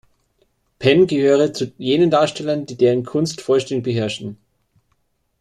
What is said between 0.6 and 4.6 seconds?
Penn gehöre zu jenen Darstellern, die deren Kunst vollständig beherrschten.